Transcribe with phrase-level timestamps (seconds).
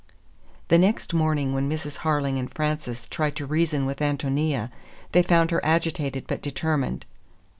[0.69, 1.97] The next morning when Mrs.
[1.99, 4.71] Harling and Frances tried to reason with Ántonia,
[5.11, 7.05] they found her agitated but determined.